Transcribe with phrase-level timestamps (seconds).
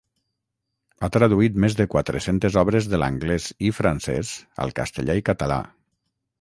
[1.01, 4.35] Ha traduït més de quatre-centes obres de l'anglès i francès
[4.67, 5.63] al castellà i català.